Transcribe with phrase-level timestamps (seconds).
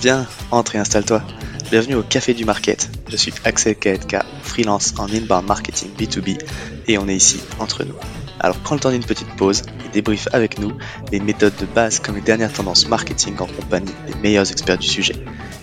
[0.00, 1.22] Viens, entre et installe-toi.
[1.70, 2.88] Bienvenue au Café du Market.
[3.08, 6.38] Je suis Axel KNK, freelance en inbound marketing B2B
[6.86, 7.94] et on est ici entre nous.
[8.38, 10.72] Alors prends le temps d'une petite pause et débrief avec nous
[11.10, 14.86] les méthodes de base comme les dernières tendances marketing en compagnie des meilleurs experts du
[14.86, 15.16] sujet.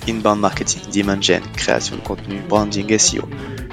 [0.08, 3.28] Inbound marketing, demand gen, création de contenu, branding, SEO.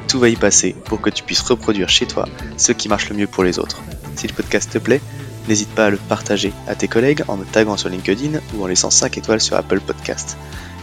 [0.06, 3.16] Tout va y passer pour que tu puisses reproduire chez toi ce qui marche le
[3.16, 3.80] mieux pour les autres.
[4.16, 5.00] Si le podcast te plaît,
[5.48, 8.66] n'hésite pas à le partager à tes collègues en me taguant sur LinkedIn ou en
[8.66, 10.36] laissant 5 étoiles sur Apple Podcast.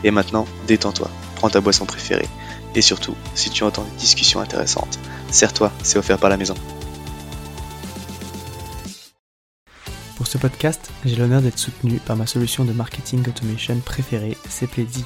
[0.03, 2.27] Et maintenant, détends-toi, prends ta boisson préférée.
[2.75, 4.99] Et surtout, si tu entends une discussion intéressante,
[5.31, 6.55] serre-toi, c'est offert par la maison.
[10.17, 15.05] Pour ce podcast, j'ai l'honneur d'être soutenu par ma solution de marketing automation préférée, Cepledi.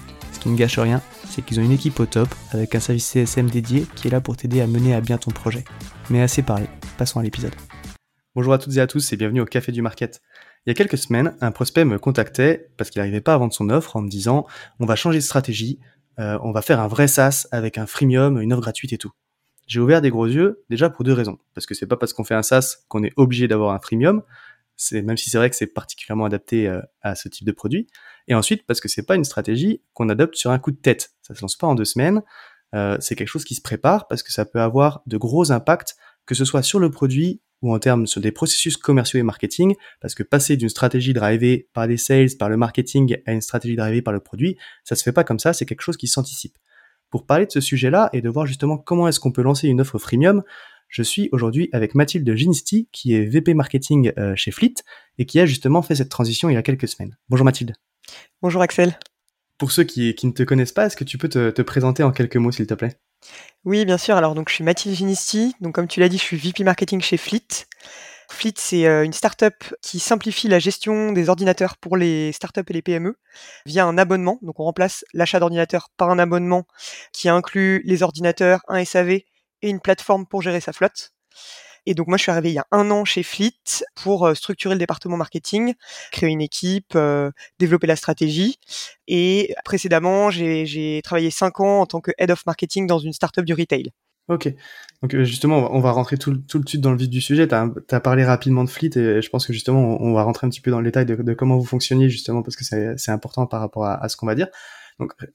[0.41, 3.47] Qui ne gâche rien, c'est qu'ils ont une équipe au top avec un service CSM
[3.51, 5.63] dédié qui est là pour t'aider à mener à bien ton projet.
[6.09, 6.65] Mais assez parlé,
[6.97, 7.53] passons à l'épisode.
[8.33, 10.19] Bonjour à toutes et à tous et bienvenue au Café du Market.
[10.65, 13.53] Il y a quelques semaines, un prospect me contactait parce qu'il n'arrivait pas à vendre
[13.53, 14.47] son offre en me disant
[14.79, 15.79] on va changer de stratégie,
[16.17, 19.11] euh, on va faire un vrai SaaS avec un freemium, une offre gratuite et tout.
[19.67, 21.37] J'ai ouvert des gros yeux déjà pour deux raisons.
[21.53, 24.23] Parce que c'est pas parce qu'on fait un SaaS qu'on est obligé d'avoir un freemium.
[24.91, 27.85] Même si c'est vrai que c'est particulièrement adapté euh, à ce type de produit.
[28.31, 31.11] Et ensuite parce que c'est pas une stratégie qu'on adopte sur un coup de tête.
[31.21, 32.21] Ça se lance pas en deux semaines.
[32.73, 35.97] Euh, c'est quelque chose qui se prépare parce que ça peut avoir de gros impacts,
[36.25, 39.75] que ce soit sur le produit ou en termes sur des processus commerciaux et marketing,
[39.99, 43.75] parce que passer d'une stratégie drivée par les sales, par le marketing, à une stratégie
[43.75, 46.57] drivée par le produit, ça se fait pas comme ça, c'est quelque chose qui s'anticipe.
[47.09, 49.81] Pour parler de ce sujet-là et de voir justement comment est-ce qu'on peut lancer une
[49.81, 50.41] offre freemium,
[50.87, 54.75] je suis aujourd'hui avec Mathilde Ginsti, qui est VP marketing euh, chez Fleet
[55.17, 57.17] et qui a justement fait cette transition il y a quelques semaines.
[57.29, 57.75] Bonjour Mathilde.
[58.41, 58.97] Bonjour Axel.
[59.57, 62.37] Pour ceux qui, ne te connaissent pas, est-ce que tu peux te présenter en quelques
[62.37, 62.97] mots s'il te plaît?
[63.65, 64.15] Oui, bien sûr.
[64.15, 65.55] Alors, donc, je suis Mathilde Ginisti.
[65.61, 67.67] Donc, comme tu l'as dit, je suis VP marketing chez Fleet.
[68.29, 72.73] Fleet, c'est euh, une startup qui simplifie la gestion des ordinateurs pour les startups et
[72.73, 73.17] les PME
[73.65, 74.39] via un abonnement.
[74.41, 76.65] Donc, on remplace l'achat d'ordinateurs par un abonnement
[77.13, 79.25] qui inclut les ordinateurs, un SAV et
[79.69, 81.13] une plateforme pour gérer sa flotte.
[81.85, 83.53] Et donc moi, je suis arrivé il y a un an chez Fleet
[83.95, 85.73] pour euh, structurer le département marketing,
[86.11, 88.57] créer une équipe, euh, développer la stratégie.
[89.07, 93.45] Et précédemment, j'ai travaillé cinq ans en tant que head of marketing dans une startup
[93.45, 93.91] du retail.
[94.27, 94.53] Ok.
[95.01, 97.47] Donc euh, justement, on va rentrer tout, tout de suite dans le vif du sujet.
[97.47, 100.49] Tu as, parlé rapidement de Fleet et je pense que justement, on, va rentrer un
[100.49, 103.59] petit peu dans le détail de, comment vous fonctionnez justement parce que c'est important par
[103.59, 104.47] rapport à ce qu'on va dire.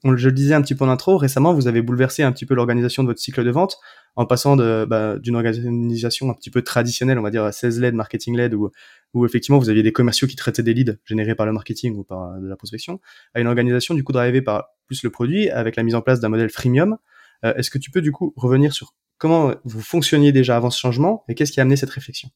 [0.03, 2.45] Donc, je le disais un petit peu en intro, récemment, vous avez bouleversé un petit
[2.45, 3.77] peu l'organisation de votre cycle de vente
[4.15, 8.71] en passant bah, d'une organisation un petit peu traditionnelle, on va dire sales-led, marketing-led, où,
[9.13, 12.03] où effectivement vous aviez des commerciaux qui traitaient des leads générés par le marketing ou
[12.03, 12.99] par de la prospection,
[13.33, 16.19] à une organisation du coup drivée par plus le produit avec la mise en place
[16.19, 16.97] d'un modèle freemium.
[17.45, 20.79] Euh, est-ce que tu peux du coup revenir sur comment vous fonctionniez déjà avant ce
[20.79, 22.29] changement et qu'est-ce qui a amené cette réflexion?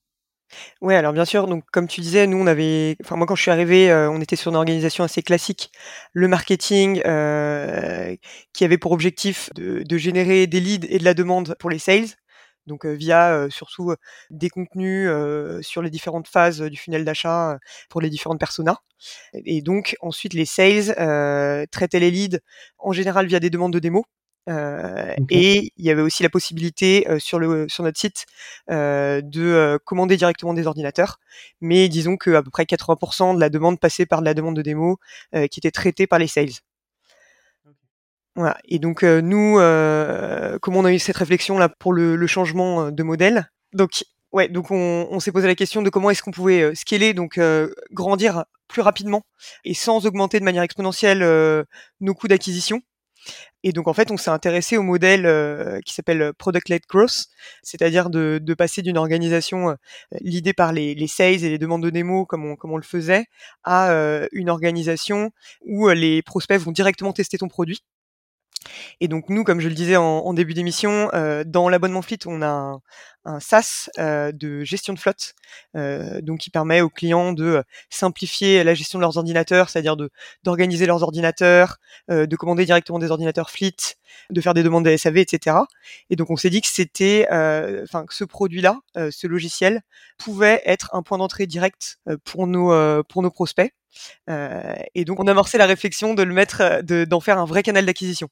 [0.81, 3.41] Ouais, alors bien sûr, donc comme tu disais, nous on avait, enfin moi quand je
[3.41, 5.72] suis arrivé, euh, on était sur une organisation assez classique,
[6.13, 8.16] le marketing, euh,
[8.53, 12.07] qui avait pour objectif de, générer des leads et de la demande pour les sales,
[12.67, 13.94] donc euh, via surtout
[14.29, 15.09] des contenus
[15.61, 17.57] sur les différentes phases du funnel d'achat
[17.90, 18.78] pour les différentes personas.
[19.34, 22.40] Et donc ensuite les sales traitaient les leads
[22.79, 24.06] en général via des demandes de démo,
[24.50, 28.25] euh, et il y avait aussi la possibilité euh, sur le sur notre site
[28.72, 31.19] euh, de commander directement des ordinateurs,
[31.62, 34.56] mais disons que à peu près 80% de la demande passait par de la demande
[34.56, 34.97] de démo
[35.34, 36.50] qui était traitée par les sales.
[38.35, 38.57] Voilà.
[38.66, 39.56] Et donc nous,
[40.62, 43.52] comment on a eu cette réflexion là pour le, le changement de modèle?
[43.73, 47.14] Donc ouais, donc on, on s'est posé la question de comment est-ce qu'on pouvait scaler,
[47.14, 47.40] donc
[47.91, 49.23] grandir plus rapidement
[49.66, 51.20] et sans augmenter de manière exponentielle
[51.99, 52.82] nos coûts d'acquisition.
[53.64, 57.28] Et donc en fait, on s'est intéressé au modèle euh, qui s'appelle product-led growth,
[57.62, 62.26] c'est-à-dire de, passer d'une organisation euh, par les, les, sales et les demandes de démo
[62.26, 63.26] comme on, comme on le faisait,
[63.64, 65.32] à euh, une organisation
[65.66, 67.84] où les prospects vont directement tester ton produit.
[69.00, 71.09] Et donc nous, comme je le disais en, en début d'émission,
[71.46, 72.82] dans l'abonnement Fleet, on a un
[73.40, 75.34] SaaS de gestion de flotte,
[75.76, 79.96] donc qui permet aux clients de simplifier la gestion de leurs ordinateurs, c'est-à-dire
[80.44, 81.78] d'organiser leurs ordinateurs,
[82.09, 83.96] de commander directement des ordinateurs fleet,
[84.29, 85.58] de faire des demandes de SAV, etc.
[86.09, 87.28] Et donc on s'est dit que c'était,
[87.84, 89.82] enfin que ce produit-là, ce logiciel,
[90.17, 93.74] pouvait être un point d'entrée direct pour nos prospects.
[94.28, 97.85] et donc on a amorcé la réflexion de le mettre, d'en faire un vrai canal
[97.85, 98.29] d'acquisition.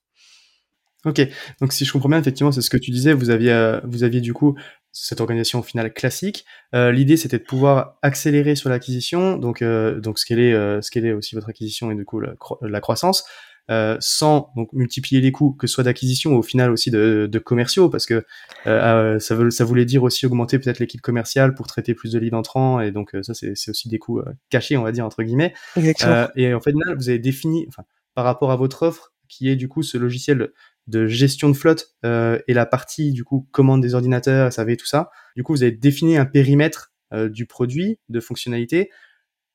[1.05, 1.21] Ok,
[1.61, 4.57] donc si je comprends bien, effectivement, c'est ce que tu disais, vous aviez du coup
[4.91, 6.45] cette organisation finale classique.
[6.73, 11.35] Euh, L'idée, c'était de pouvoir accélérer sur l'acquisition, donc euh, donc scaler, euh, scaler aussi
[11.35, 13.23] votre acquisition et du coup la, la croissance,
[13.69, 17.29] euh, sans donc multiplier les coûts, que ce soit d'acquisition ou au final aussi de,
[17.31, 18.25] de commerciaux, parce que
[18.65, 22.19] euh, ça, veut, ça voulait dire aussi augmenter peut-être l'équipe commerciale pour traiter plus de
[22.19, 25.53] leads entrants, et donc ça c'est aussi des coûts cachés, on va dire entre guillemets.
[25.75, 26.27] Exactement.
[26.35, 27.83] et en fait, vous avez défini, enfin,
[28.15, 30.49] par rapport à votre offre, qui est du coup ce logiciel
[30.89, 34.87] de gestion de flotte euh, et la partie du coup commande des ordinateurs, SAV, tout
[34.87, 35.11] ça.
[35.35, 38.89] Du coup, vous avez défini un périmètre euh, du produit, de fonctionnalité,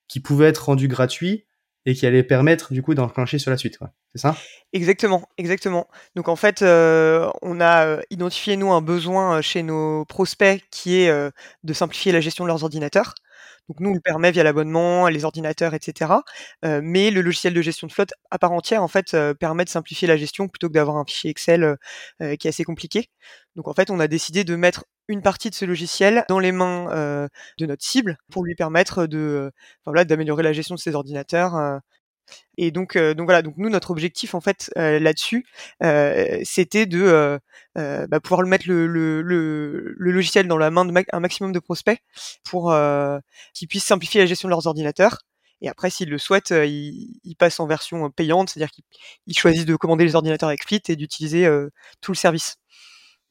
[0.09, 1.47] qui pouvait être rendu gratuit
[1.87, 3.79] et qui allait permettre du coup d'enclencher sur la suite.
[4.15, 4.37] C'est ça?
[4.73, 5.89] Exactement, exactement.
[6.15, 11.13] Donc en fait, euh, on a identifié nous un besoin chez nos prospects qui est
[11.65, 13.15] de simplifier la gestion de leurs ordinateurs.
[13.69, 16.13] Donc nous, on le permet via l'abonnement, les ordinateurs, etc.
[16.65, 19.65] Euh, mais le logiciel de gestion de flotte à part entière, en fait, euh, permet
[19.65, 21.77] de simplifier la gestion plutôt que d'avoir un fichier Excel
[22.23, 23.09] euh, qui est assez compliqué.
[23.57, 26.53] Donc en fait, on a décidé de mettre une partie de ce logiciel dans les
[26.53, 27.29] mains
[27.59, 29.53] de notre cible pour lui permettre de,
[29.85, 31.81] voilà, d'améliorer la gestion de ses ordinateurs
[32.57, 35.47] et donc, euh, donc voilà, donc nous notre objectif en fait euh, là-dessus,
[35.83, 37.41] euh, c'était de
[37.75, 41.99] bah, pouvoir mettre le, le, logiciel dans la main d'un maximum de prospects
[42.45, 42.75] pour
[43.53, 45.19] qu'ils puissent simplifier la gestion de leurs ordinateurs.
[45.61, 49.77] Et après, s'ils le souhaitent, ils, ils, passent en version payante, c'est-à-dire qu'ils choisissent de
[49.77, 51.49] commander les ordinateurs avec Fleet et d'utiliser
[52.01, 52.57] tout le service.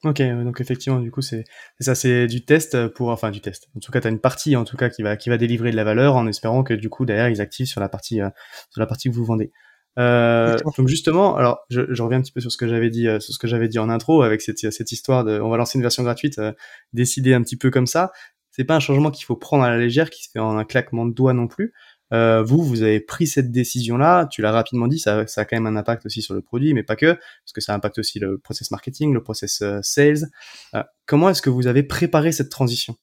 [0.03, 1.45] Ok, donc effectivement, du coup, c'est
[1.79, 3.69] ça, c'est du test pour, enfin, du test.
[3.75, 5.71] En tout cas, tu as une partie, en tout cas, qui va, qui va délivrer
[5.71, 8.29] de la valeur en espérant que, du coup, derrière, ils activent sur la partie, euh,
[8.69, 9.51] sur la partie que vous vendez.
[9.99, 13.07] Euh, donc justement, alors, je, je, reviens un petit peu sur ce que j'avais dit,
[13.07, 15.57] euh, sur ce que j'avais dit en intro avec cette, cette histoire de, on va
[15.57, 16.51] lancer une version gratuite, euh,
[16.93, 18.11] décider un petit peu comme ça.
[18.55, 20.63] C'est pas un changement qu'il faut prendre à la légère, qui se fait en un
[20.63, 21.73] claquement de doigts non plus.
[22.13, 25.55] Euh, vous, vous avez pris cette décision-là, tu l'as rapidement dit, ça, ça, a quand
[25.55, 28.19] même un impact aussi sur le produit, mais pas que, parce que ça impacte aussi
[28.19, 30.27] le process marketing, le process euh, sales.
[30.75, 32.95] Euh, comment est-ce que vous avez préparé cette transition?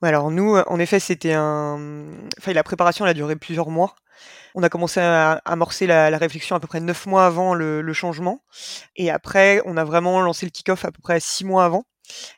[0.00, 2.08] Alors nous, en effet, c'était un...
[2.38, 3.96] Enfin, la préparation, elle a duré plusieurs mois.
[4.54, 7.82] On a commencé à amorcer la, la réflexion à peu près neuf mois avant le,
[7.82, 8.44] le, changement.
[8.96, 11.84] Et après, on a vraiment lancé le kick-off à peu près six mois avant.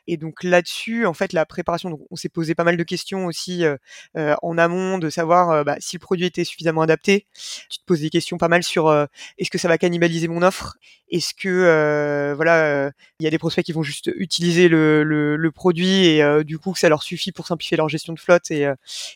[0.07, 3.63] Et donc là-dessus, en fait, la préparation, on s'est posé pas mal de questions aussi
[3.65, 3.77] euh,
[4.17, 7.25] euh, en amont, de savoir euh, bah, si le produit était suffisamment adapté.
[7.69, 8.91] Tu te poses des questions pas mal sur
[9.37, 10.77] est-ce que ça va cannibaliser mon offre?
[11.09, 15.51] Est-ce que voilà, il y a des prospects qui vont juste utiliser le, le, le
[15.51, 18.69] produit et du coup que ça leur suffit pour simplifier leur gestion de flotte et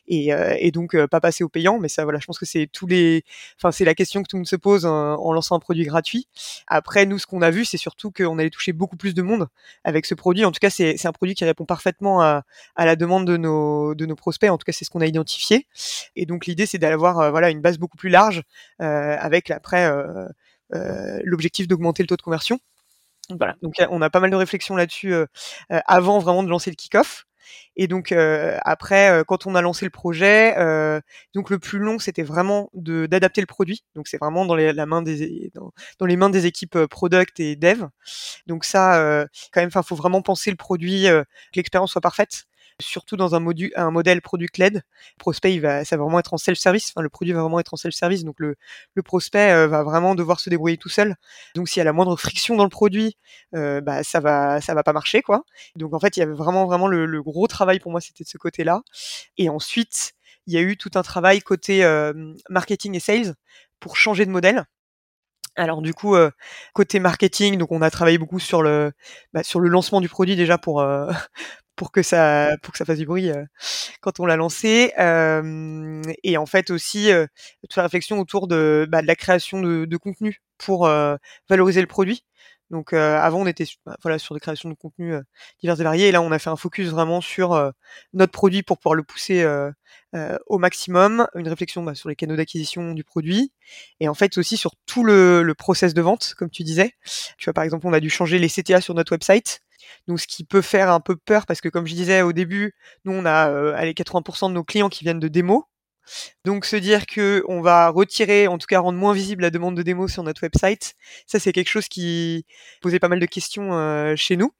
[0.08, 0.30] et,
[0.60, 1.80] et, donc pas passer au payant?
[1.80, 3.24] Mais ça, voilà, je pense que c'est tous les,
[3.58, 6.28] enfin c'est la question que tout le monde se pose en lançant un produit gratuit.
[6.68, 9.48] Après, nous, ce qu'on a vu, c'est surtout qu'on allait toucher beaucoup plus de monde
[9.84, 12.44] avec ce produit en tout cas, c'est un produit qui répond parfaitement à,
[12.78, 14.50] la demande de nos, prospects.
[14.50, 15.68] En tout cas, c'est ce qu'on a identifié.
[16.16, 18.44] Et donc, l'idée, c'est d'avoir euh, voilà, une base beaucoup plus large
[18.82, 22.60] euh, avec après euh, l'objectif d'augmenter le taux de conversion.
[23.38, 25.14] Voilà, donc on a pas mal de réflexions là-dessus
[25.70, 27.28] avant vraiment de lancer le kick-off.
[27.76, 31.00] Et donc euh, après, euh, quand on a lancé le projet, euh,
[31.34, 33.84] donc le plus long, c'était vraiment d'adapter le produit.
[33.96, 37.40] Donc c'est vraiment dans les, la main des dans, dans, les mains des équipes product
[37.40, 37.86] et dev.
[38.48, 41.26] Donc ça, quand même, il faut vraiment penser le produit, que
[41.56, 42.49] l'expérience soit parfaite
[42.82, 44.84] surtout dans un, module, un modèle product led.
[45.18, 46.92] Prospect, il va, ça va vraiment être en self-service.
[46.92, 48.24] Enfin, le produit va vraiment être en self-service.
[48.24, 48.56] Donc, le,
[48.96, 51.16] le prospect euh, va vraiment devoir se débrouiller tout seul.
[51.56, 53.18] Donc, s'il y a la moindre friction dans le produit,
[53.56, 55.44] euh, bah, ça va, ça va pas marcher, quoi.
[55.76, 58.24] Donc, en fait, il y avait vraiment, vraiment le, le gros travail pour moi, c'était
[58.24, 58.82] de ce côté-là.
[59.38, 60.14] Et ensuite,
[60.48, 63.36] il y a eu tout un travail côté euh, marketing et sales
[63.80, 64.66] pour changer de modèle.
[65.56, 66.32] Alors du coup, euh,
[66.74, 68.92] côté marketing, donc on a travaillé beaucoup sur le
[69.34, 71.12] bah, sur le lancement du produit déjà pour euh,
[71.80, 73.46] pour que ça pour que ça fasse du bruit euh,
[74.02, 74.92] quand on l'a lancé.
[76.24, 77.10] Et en fait aussi
[77.62, 80.90] toute la réflexion autour de, bah, de la création de, de contenu pour
[81.50, 82.26] valoriser le produit.
[82.70, 85.14] Donc avant on était bah, voilà sur des créations de contenu
[85.62, 87.72] divers et variés et là on a fait un focus vraiment sur
[88.14, 89.48] notre produit pour pouvoir le pousser
[90.48, 93.54] au maximum, une réflexion bah, sur les canaux d'acquisition du produit.
[94.02, 96.92] Et en fait aussi sur tout le, le, process de vente comme tu disais.
[97.38, 99.62] Tu vois par exemple on a dû changer les CTA sur notre website.
[100.08, 102.74] Donc ce qui peut faire un peu peur parce que comme je disais au début,
[103.06, 105.64] nous on a allez 80% de nos clients qui viennent de démos
[106.46, 109.76] Donc se dire que on va retirer, en tout cas rendre moins visible la demande
[109.76, 110.96] de démo sur notre website,
[111.28, 112.46] ça c'est quelque chose qui
[112.82, 114.54] posait pas mal de questions euh, chez nous.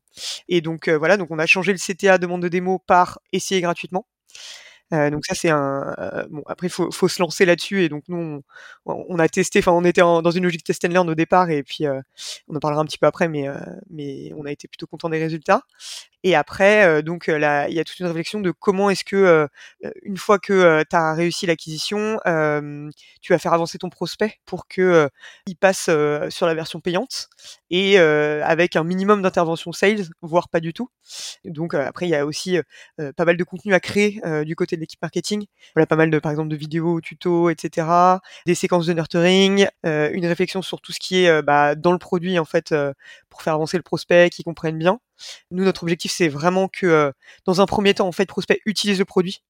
[0.48, 3.62] Et donc euh, voilà, donc on a changé le CTA demande de démo par essayer
[3.62, 4.06] gratuitement.
[4.92, 8.04] Euh, donc ça c'est un euh, bon après faut faut se lancer là-dessus et donc
[8.08, 8.42] nous
[8.88, 11.52] on, on a testé enfin on était dans une logique test and learn au départ
[11.52, 12.02] et puis euh,
[12.48, 13.46] on en parlera un petit peu après mais
[13.92, 15.62] mais on a été plutôt content des résultats
[16.24, 19.48] et après donc là il y a toute une réflexion de comment est-ce que
[20.04, 22.20] une fois que tu as réussi l'acquisition
[23.22, 25.10] tu vas faire avancer ton prospect pour que
[25.46, 25.90] il passe
[26.30, 27.30] sur la version payante
[27.70, 30.90] et avec un minimum d'intervention sales voire pas du tout
[31.46, 32.58] donc après il y a aussi
[33.16, 35.46] pas mal de contenu à créer du côté l'équipe marketing.
[35.76, 37.88] Voilà, pas mal de, par exemple, de vidéos, tutos, etc.
[38.46, 41.92] Des séquences de nurturing, euh, une réflexion sur tout ce qui est euh, bah, dans
[41.92, 42.94] le produit, en fait, euh,
[43.30, 45.00] pour faire avancer le prospect, qu'il comprenne bien.
[45.52, 47.14] Nous, notre objectif, c'est vraiment que,
[47.46, 49.44] dans un premier temps, en fait, le prospect utilise le produit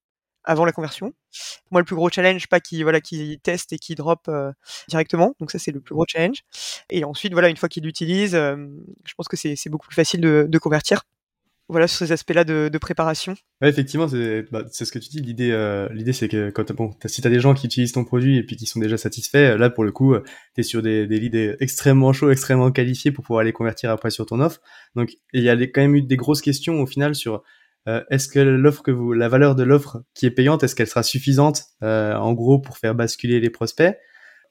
[0.44, 1.14] avant la conversion.
[1.72, 4.30] moi, le plus gros challenge, pas qu'il voilà, qui teste et qui drop
[4.88, 5.36] directement.
[5.40, 6.40] Donc ça, c'est le plus gros challenge.
[6.90, 10.58] Et ensuite, voilà, une fois qu'il l'utilise, je pense que c'est beaucoup plus facile de
[10.58, 11.04] convertir
[11.70, 13.36] voilà sur ces aspects-là de, préparation.
[13.62, 15.22] Ouais, effectivement, c'est bah, ce que tu dis.
[15.22, 18.38] L'idée, euh, l'idée, c'est que quand bon, si t'as des gens qui utilisent ton produit
[18.38, 20.16] et puis qui sont déjà satisfaits, là pour le coup,
[20.56, 24.26] t'es sur des, des leads extrêmement chauds, extrêmement qualifiés pour pouvoir les convertir après sur
[24.26, 24.62] ton offre.
[24.96, 27.44] Donc, il y a quand même eu des grosses questions au final sur
[27.88, 30.88] euh, est-ce que l'offre que vous, la valeur de l'offre qui est payante, est-ce qu'elle
[30.88, 33.98] sera suffisante euh, en gros pour faire basculer les prospects?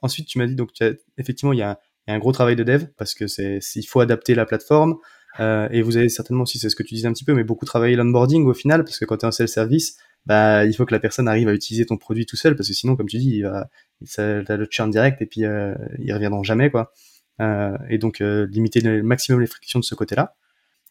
[0.03, 0.71] Ensuite, tu m'as dit donc
[1.19, 4.01] effectivement il y a, a, un gros travail de dev parce que c'est il faut
[4.01, 4.97] adapter la plateforme.
[5.41, 7.45] Euh, et vous avez certainement aussi, c'est ce que tu disais un petit peu, mais
[7.45, 10.85] beaucoup travaillé l'onboarding au final, parce que quand tu es en self-service, bah, il faut
[10.85, 13.19] que la personne arrive à utiliser ton produit tout seul, parce que sinon, comme tu
[13.19, 13.69] dis, il va,
[14.05, 16.93] ça, le churn direct et puis euh, ils reviendront jamais, quoi.
[17.41, 20.35] Euh, et donc, euh, limiter le maximum les frictions de ce côté-là.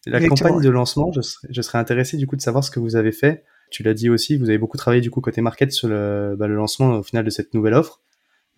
[0.06, 2.80] La campagne de lancement, je serais, je serais intéressé du coup de savoir ce que
[2.80, 3.44] vous avez fait.
[3.70, 6.46] Tu l'as dit aussi, vous avez beaucoup travaillé du coup côté market sur le, bah,
[6.46, 8.00] le lancement au final de cette nouvelle offre.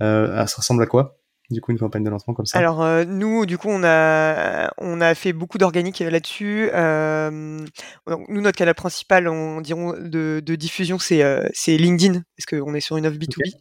[0.03, 1.20] Euh, ça ressemble à quoi?
[1.51, 2.59] Du coup une campagne de lancement comme ça?
[2.59, 6.71] Alors euh, nous, du coup, on a on a fait beaucoup d'organique là-dessus.
[6.73, 7.31] Euh,
[8.07, 12.75] nous, notre canal principal, on diront de, de diffusion, c'est euh, c'est LinkedIn parce qu'on
[12.75, 13.53] est sur une offre B2B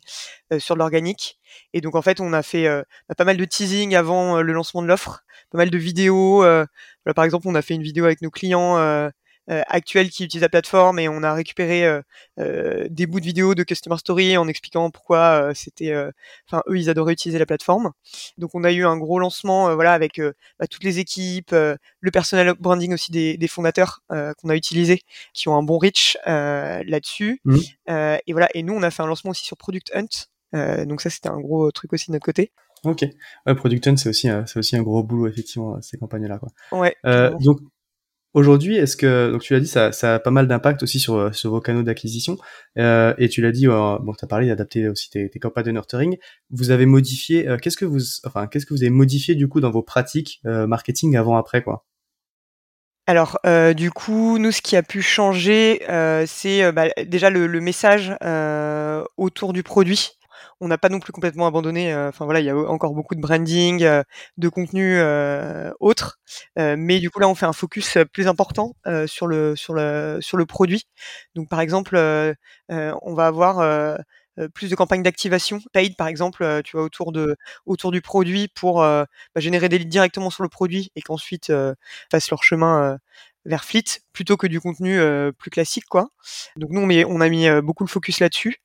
[0.53, 1.39] euh, sur de l'organique.
[1.73, 2.83] Et donc en fait, on a fait euh,
[3.17, 6.43] pas mal de teasing avant le lancement de l'offre, pas mal de vidéos.
[7.05, 9.09] Voilà, par exemple, on a fait une vidéo avec nos clients euh,
[9.67, 12.01] actuels qui utilisent la plateforme et on a récupéré euh,
[12.39, 15.93] euh, des bouts de vidéos de customer story en expliquant pourquoi c'était,
[16.47, 17.91] enfin eux ils adoraient utiliser la plateforme.
[18.37, 20.21] Donc on a eu un gros lancement, voilà avec
[20.59, 25.01] bah, toutes les équipes, le personnel branding aussi des, des fondateurs qu'on a utilisé,
[25.33, 27.41] qui ont un bon reach là-dessus.
[27.45, 27.57] Mmh.
[27.87, 30.85] et voilà et nous on a fait un lancement aussi sur Product Hunt.
[30.85, 32.51] donc ça c'était un gros truc aussi de notre côté.
[32.83, 33.05] Ok.
[33.45, 36.39] Ouais, Product Hunt, c'est aussi, c'est aussi un gros boulot, effectivement, ces campagnes-là.
[36.39, 36.49] Quoi.
[36.79, 36.95] Ouais.
[37.05, 37.59] Euh, donc,
[38.35, 41.33] Aujourd'hui, est-ce que donc tu l'as dit, ça, ça a pas mal d'impact aussi sur
[41.33, 42.37] sur vos canaux d'acquisition.
[42.77, 45.65] Euh, et tu l'as dit, euh, bon, tu as parlé d'adapter aussi tes, tes, campagnes
[45.65, 46.17] de nurturing.
[46.51, 49.61] Vous avez modifié, euh, qu'est-ce que vous, enfin, qu'est-ce que vous avez modifié du coup
[49.61, 51.85] dans vos pratiques euh, marketing avant après quoi?
[53.07, 57.47] Alors, euh, du coup, nous, ce qui a pu changer, euh, c'est bah, déjà le,
[57.47, 58.15] le message
[59.17, 60.18] autour du produit
[60.61, 61.93] on n'a pas non plus complètement abandonné.
[61.93, 64.03] Euh, enfin voilà, il y a encore beaucoup de branding, euh,
[64.37, 66.19] de contenu euh, autre,
[66.57, 68.75] mais du coup là on fait un focus plus important
[69.07, 70.83] sur le sur le sur le produit.
[71.35, 71.97] Donc par exemple,
[72.69, 73.97] on va avoir
[74.53, 77.35] plus de campagnes d'activation paid par exemple tu vois autour de
[77.65, 81.51] autour du produit pour bah, générer des leads directement sur le produit et qu'ensuite
[82.11, 82.97] fassent leur chemin
[83.45, 84.99] vers Fleet plutôt que du contenu
[85.37, 86.09] plus classique quoi.
[86.57, 88.57] Donc nous on, on a mis beaucoup le focus là-dessus.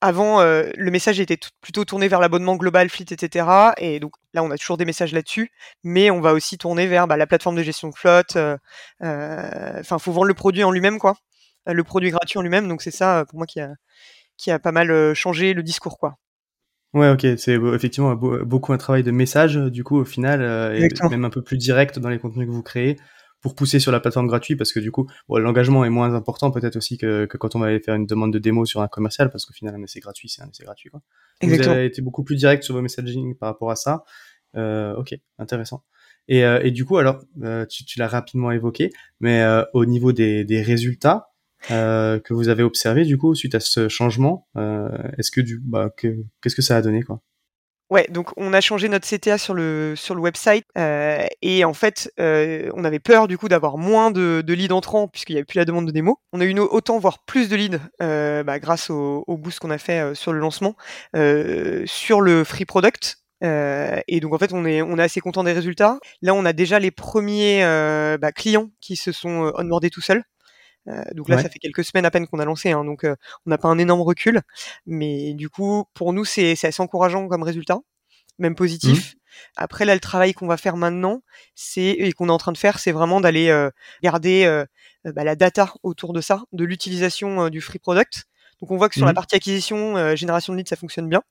[0.00, 3.46] Avant le message était plutôt tourné vers l'abonnement global Fleet etc.
[3.78, 5.50] Et donc là on a toujours des messages là-dessus,
[5.82, 8.38] mais on va aussi tourner vers bah, la plateforme de gestion de flotte.
[9.00, 11.16] Enfin faut vendre le produit en lui-même quoi,
[11.66, 12.68] le produit gratuit en lui-même.
[12.68, 13.72] Donc c'est ça pour moi qui a
[14.36, 16.14] qui a pas mal changé le discours quoi.
[16.94, 20.40] Ouais, ok, c'est effectivement beaucoup un travail de message du coup au final,
[20.76, 22.96] et même un peu plus direct dans les contenus que vous créez
[23.40, 26.76] pour pousser sur la plateforme gratuite parce que du coup l'engagement est moins important peut-être
[26.76, 29.30] aussi que, que, quand on va aller faire une demande de démo sur un commercial
[29.30, 31.00] parce qu'au final un essai gratuit c'est un essai gratuit quoi.
[31.40, 31.72] Exactement.
[31.72, 34.04] Vous avez été beaucoup plus direct sur vos messaging par rapport à ça.
[34.56, 35.84] Euh, ok, intéressant.
[36.26, 38.90] Et, euh, et, du coup alors euh, tu, tu l'as rapidement évoqué,
[39.20, 41.28] mais euh, au niveau des, des résultats
[41.70, 44.48] euh, que vous avez observés du coup suite à ce changement,
[45.16, 47.20] est-ce que du bah, qu'est-ce que ça a donné quoi?
[47.90, 51.72] Ouais, donc on a changé notre CTA sur le sur le website euh, et en
[51.72, 55.38] fait euh, on avait peur du coup d'avoir moins de, de leads entrants puisqu'il n'y
[55.38, 56.20] avait plus la demande de démo.
[56.34, 59.70] On a eu autant voire plus de leads euh, bah, grâce au, au boost qu'on
[59.70, 60.76] a fait euh, sur le lancement
[61.16, 63.20] euh, sur le free product.
[63.42, 65.98] Euh, et donc en fait on est on est assez content des résultats.
[66.20, 67.62] Là on a déjà les premiers
[68.20, 70.24] bah, clients qui se sont onboardés tout seuls.
[71.14, 71.38] Donc là, Ouais.
[71.38, 73.78] ça fait quelques semaines à peine qu'on a lancé, hein, donc on n'a pas un
[73.78, 74.40] énorme recul.
[74.86, 77.80] Mais du coup, pour nous, c'est c'est assez encourageant comme résultat,
[78.40, 79.02] même Mmh.
[79.02, 79.16] positif.
[79.56, 81.22] Après là, le travail qu'on va faire maintenant,
[81.56, 83.72] c'est et qu'on est en train de faire, c'est vraiment d'aller, heu,
[84.04, 84.66] garder, heu,
[85.14, 88.27] bah, la data autour de ça, de l'utilisation, du free product.
[88.60, 89.14] Donc on voit que sur la Mmh.
[89.14, 91.22] partie acquisition, heu, génération de leads, ça fonctionne bien.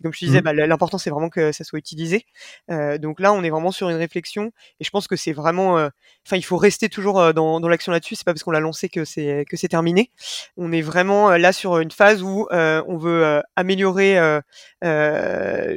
[0.00, 0.42] Et comme je te disais, Mmh.
[0.42, 2.26] bah, l'important, c'est vraiment que ça soit utilisé.
[2.70, 5.78] Heu, donc là, on est vraiment sur une réflexion et je pense que c'est vraiment,
[5.78, 5.90] heu,
[6.26, 8.16] enfin, il faut rester toujours, heu, dans dans l'action là-dessus.
[8.16, 10.10] C'est pas parce qu'on l'a lancé que c'est que c'est terminé.
[10.58, 14.18] On est vraiment, là sur une phase où, on veut, améliorer,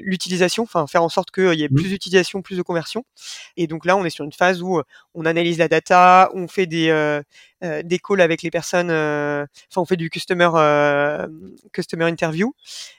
[0.03, 1.75] l'utilisation, enfin faire en sorte qu'il y ait Mmh.
[1.75, 3.05] plus d'utilisation, plus de conversion.
[3.57, 4.81] Et donc là, on est sur une phase où,
[5.15, 6.89] on analyse la data, on fait des,
[7.61, 12.53] des calls avec les personnes, heu, enfin on fait du customer, hem, customer interview.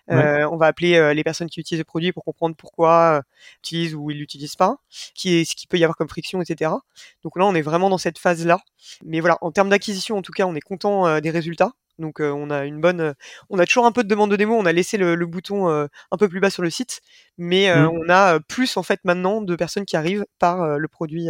[0.08, 0.44] Ouais.
[0.44, 3.22] on va appeler, les personnes qui utilisent le produit pour comprendre pourquoi,
[3.54, 4.76] ils utilisent ou ils l'utilisent pas,
[5.14, 6.82] qui est ce qu'il peut y avoir comme friction et cetera.
[7.24, 8.58] Donc là, on est vraiment dans cette phase-là.
[9.04, 11.72] Mais voilà, en termes d'acquisition, en tout cas, on est content, des résultats.
[11.98, 13.14] Donc, on a une bonne,
[13.50, 14.56] on a toujours un peu de demande de démo.
[14.56, 17.00] On a laissé le le bouton, un peu plus bas sur le site,
[17.38, 17.88] mais, Mmh.
[17.92, 21.28] on a, plus en fait maintenant de personnes qui arrivent par, le produit,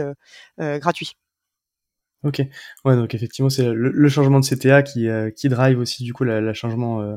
[0.58, 1.14] gratuit.
[2.24, 2.40] OK.
[2.84, 6.12] Ouais, donc effectivement, c'est le le changement de CTA qui, heu, qui drive aussi du
[6.12, 7.16] coup la la changement, heu,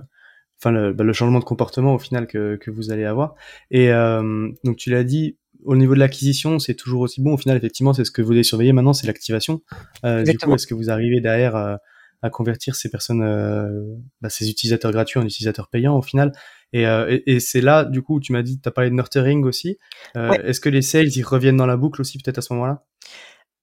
[0.59, 3.35] enfin le, bah, le changement de comportement au final que que vous allez avoir
[3.71, 7.33] et hem, donc tu l'as dit, au niveau de l'acquisition, c'est toujours aussi bon.
[7.33, 9.61] Au final, effectivement, c'est ce que vous devez surveiller maintenant, c'est l'activation.
[10.05, 11.77] Heu, du coup, est-ce que vous arrivez derrière, heu,
[12.23, 16.31] à convertir ces personnes, heu, bah, ces utilisateurs gratuits en utilisateurs payants au final?
[16.73, 18.95] Et et et c'est là, du coup, où tu m'as dit tu as parlé de
[18.95, 19.77] nurturing aussi.
[20.15, 20.41] Ouais.
[20.45, 22.83] est-ce que les sales, ils reviennent dans la boucle aussi peut-être à ce moment-là?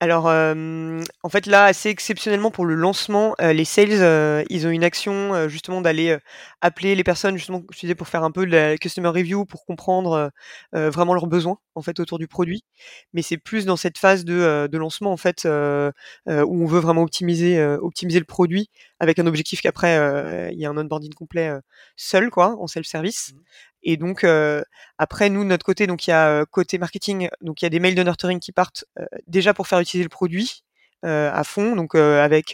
[0.03, 4.67] Alors, hem, en fait, là, assez exceptionnellement pour le lancement, heu, les sales, heu, ils
[4.67, 6.21] ont une action, heu, justement d'aller, heu,
[6.61, 9.65] appeler les personnes justement, je disais, pour faire un peu de la customer review, pour
[9.65, 10.33] comprendre,
[10.75, 12.65] heu, vraiment leurs besoins, en fait, autour du produit.
[13.13, 17.03] Mais c'est plus dans cette phase de, de lancement, en fait, où on veut vraiment
[17.03, 21.53] optimiser, optimiser le produit avec un objectif qu'après, il y a un onboarding complet,
[21.97, 23.35] seul quoi, en self-service.
[23.83, 24.65] Et donc, heu,
[24.99, 27.67] après nous, de notre côté, donc il y a, heu, côté marketing, donc il y
[27.67, 30.62] a des mails de nurturing qui partent, heu, déjà pour faire utiliser le produit,
[31.05, 32.53] heu, à fond, donc heu, avec,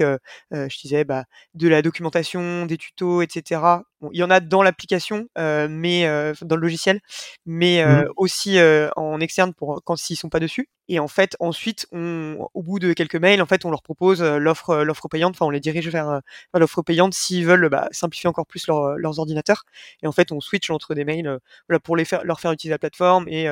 [0.52, 3.84] je disais, bah, de la documentation, des tutos et cetera.
[4.00, 6.04] Bon, il y en a dans l'application, mais
[6.42, 7.00] dans le logiciel,
[7.46, 8.04] mais Mmh.
[8.16, 8.58] aussi,
[8.96, 10.68] en externe pour quand s'ils sont pas dessus.
[10.88, 14.22] Et en fait, ensuite, on au bout de quelques mails, en fait, on leur propose,
[14.22, 16.20] l'offre, payante, enfin on les dirige vers,
[16.54, 19.64] l'offre payante s'ils veulent, bah, simplifier encore plus leur, leurs ordinateurs.
[20.02, 22.72] Et en fait, on switch entre des mails, voilà, pour les faire leur faire utiliser
[22.72, 23.46] la plateforme et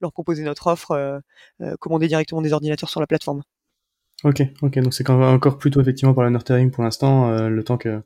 [0.00, 1.20] leur proposer notre offre,
[1.78, 3.42] commander directement des ordinateurs sur la plateforme.
[4.24, 7.48] OK, OK, donc c'est quand même encore plutôt effectivement par le nurturing pour l'instant, heu,
[7.48, 8.02] le temps que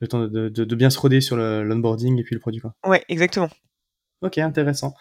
[0.00, 2.74] le temps de de de bien se roder sur l'onboarding et puis le produit, quoi.
[2.86, 3.50] Ouais, exactement.
[4.22, 4.94] OK, intéressant.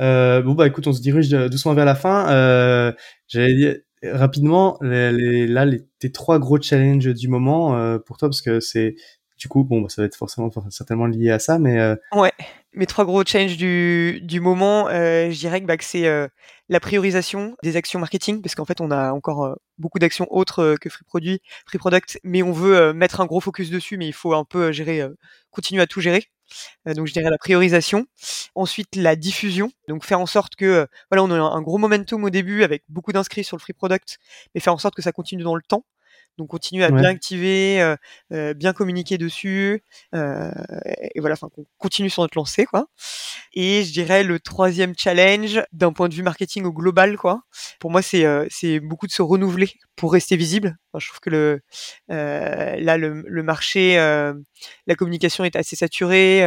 [0.00, 2.26] Heu, bon, bah, écoute, on se dirige, heu, doucement vers la fin.
[2.30, 2.94] Heu,
[3.28, 8.18] j'allais dire rapidement, les les là, les tes 3 gros challenges du moment, heu, pour
[8.18, 8.94] toi, parce que c'est
[9.38, 12.32] du coup, bon, bah, ça va être forcément certainement lié à ça, mais heu Ouais,
[12.74, 16.28] mes 3 gros challenges du du moment, heu, je dirais que, bah, que c'est, heu,
[16.68, 20.76] la priorisation des actions marketing parce qu'en fait, on a encore, heu, beaucoup d'actions autres,
[20.80, 24.12] que Free Produit Free Product, mais on veut, mettre un gros focus dessus, mais il
[24.12, 25.04] faut un peu, gérer,
[25.50, 26.26] continuer à tout gérer.
[26.86, 28.06] Heu, donc je dirais la priorisation.
[28.54, 32.24] Ensuite, la diffusion, donc faire en sorte que, heu, voilà, on a un gros momentum
[32.24, 34.18] au début avec beaucoup d'inscrits sur le Free Product,
[34.54, 35.84] mais faire en sorte que ça continue dans le temps.
[36.38, 37.80] Donc continuer à bien activer,
[38.32, 39.82] heu, bien communiquer dessus,
[40.14, 40.50] heu
[41.14, 42.86] et voilà, enfin qu'on continue sur notre lancée, quoi.
[43.54, 47.42] Et je dirais le troisième challenge, d'un point de vue marketing au global, quoi,
[47.80, 50.76] pour moi, c'est, heu, c'est beaucoup de se renouveler pour rester visible.
[50.92, 51.60] Enfin, je trouve que le,
[52.08, 56.40] là, le le marché, la communication est assez saturée,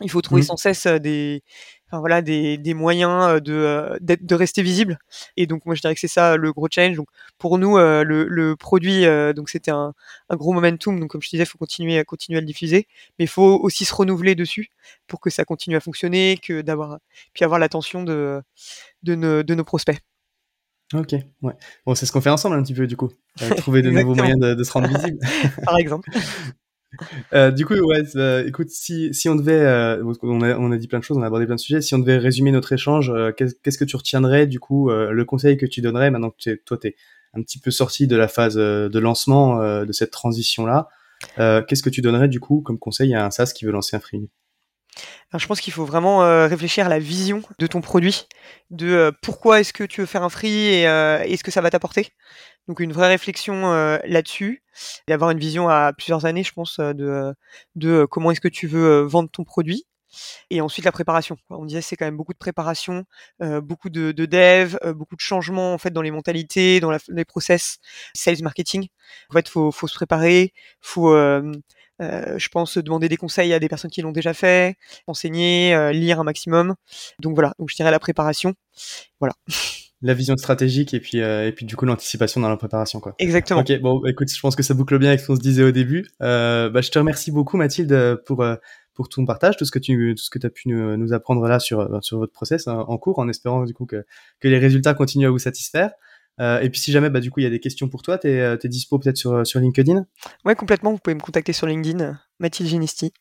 [0.00, 0.44] il faut trouver Mmh.
[0.44, 1.42] sans cesse, des
[1.90, 4.98] enfin voilà, des des moyens, heu, de, d'être de rester visible
[5.36, 6.96] et donc moi, je dirais que c'est ça le gros challenge.
[6.96, 9.94] Donc pour nous, le le produit, donc c'était un
[10.28, 12.86] un gros momentum, donc comme je te disais, il faut continuer continuer à le diffuser,
[13.18, 14.70] mais il faut aussi se renouveler dessus
[15.06, 16.98] pour que ça continue à fonctionner, que d'avoir
[17.34, 18.42] puis avoir l'attention de
[19.02, 19.98] de nos de nos prospects.
[20.94, 21.52] OK, ouais.
[21.84, 23.10] Bon, c'est ce qu'on fait ensemble un petit peu du coup,
[23.58, 25.18] trouver de nouveaux moyens de de se rendre visible.
[25.64, 26.10] par exemple.
[27.34, 31.04] Heu, du coup, ouais, ça écoute, si on devait, donc on a dit plein de
[31.04, 31.80] choses, on a abordé plein de sujets.
[31.80, 35.66] Si on devait résumer notre échange, qu'est-ce que tu retiendrais du coup, le conseil que
[35.66, 36.96] tu donnerais maintenant que toi, tu es
[37.34, 40.88] un petit peu sorti de la phase, de lancement, de cette transition-là,
[41.36, 44.00] qu'est-ce que tu donnerais du coup comme conseil à un SaaS qui veut lancer un?
[45.30, 48.26] Alors je pense qu'il faut vraiment, réfléchir à la vision de ton produit,
[48.70, 51.60] de, pourquoi est-ce que tu veux faire un free et heu, et ce que ça
[51.60, 52.08] va t'apporter?
[52.68, 54.62] Donc une vraie réflexion, heu, là-dessus
[55.08, 57.34] et avoir une vision à plusieurs années, je pense, heu, de, heu,
[57.76, 59.86] de, heu, comment est-ce que tu veux, vendre ton produit.
[60.50, 61.36] Et ensuite la préparation.
[61.50, 63.04] On disait c'est quand même beaucoup de préparation,
[63.40, 67.78] beaucoup de, de dev, beaucoup de changements en fait dans les mentalités, dans les process,
[68.14, 68.88] sales marketing.
[69.30, 71.14] En fait, faut faut se préparer, faut
[72.00, 74.76] je pense demander des conseils à des personnes qui l'ont déjà fait,
[75.06, 76.74] enseigner, lire un maximum.
[77.20, 78.54] Donc voilà, donc je dirais la préparation.
[79.20, 79.34] Voilà.
[80.00, 83.14] la vision stratégique et puis euh, et puis du coup l'anticipation dans la préparation quoi.
[83.18, 83.60] Exactement.
[83.60, 85.72] Ok bon écoute je pense que ça boucle bien avec ce qu'on se disait au
[85.72, 86.08] début.
[86.22, 88.56] Euh, bah, je te remercie beaucoup Mathilde pour euh,
[88.94, 91.46] pour ton partage tout ce que tu tout ce que as pu nous, nous, apprendre
[91.48, 94.04] là sur sur votre process hein, en cours en espérant du coup que
[94.40, 95.90] que les résultats continuent à vous satisfaire.
[96.40, 98.16] Euh, et puis si jamais bah du coup il y a des questions pour toi,
[98.16, 100.06] t'es es dispo peut-être sur sur LinkedIn?
[100.44, 100.92] Ouais complètement.
[100.92, 103.12] Vous pouvez me contacter sur LinkedIn Mathilde Ginisti.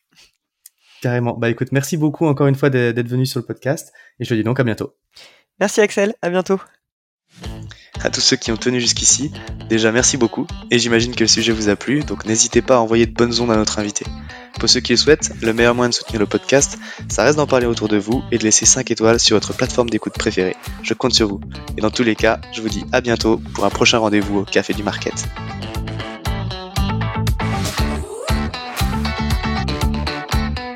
[1.02, 1.36] Carrément.
[1.36, 4.36] Bah écoute merci beaucoup encore une fois d'être venu sur le podcast et je te
[4.36, 4.94] dis donc à bientôt.
[5.60, 6.60] Merci Axel, à bientôt.
[8.04, 9.32] À tous ceux qui ont tenu jusqu'ici,
[9.70, 12.80] déjà merci beaucoup, et j'imagine que le sujet vous a plu, donc n'hésitez pas à
[12.80, 14.06] envoyer de bonnes ondes à notre invité.
[14.60, 16.78] Pour ceux qui le souhaitent, le meilleur moyen de soutenir le podcast,
[17.10, 19.90] ça reste d'en parler autour de vous et de laisser 5 étoiles sur votre plateforme
[19.90, 20.56] d'écoute préférée.
[20.84, 21.42] Je compte sur vous.
[21.78, 24.46] Et dans tous les cas, je vous dis à bientôt pour un prochain rendez-vous au
[24.46, 25.28] Café du Market.